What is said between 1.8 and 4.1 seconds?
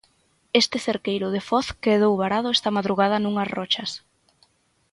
quedou varado esta madrugada nunhas rochas.